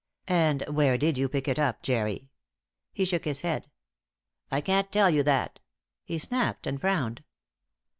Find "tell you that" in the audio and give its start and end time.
4.91-5.59